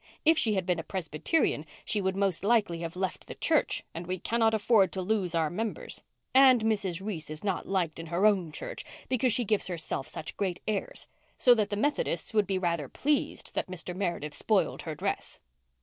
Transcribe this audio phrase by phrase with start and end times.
[0.25, 4.07] "If she had been a Presbyterian she would mostly likely have left the church and
[4.07, 6.01] we cannot afford to lose our members.
[6.33, 7.05] And Mrs.
[7.05, 11.07] Reese is not liked in her own church, because she gives herself such great airs,
[11.37, 13.95] so that the Methodists would be rather pleased that Mr.
[13.95, 15.39] Meredith spoiled her dress."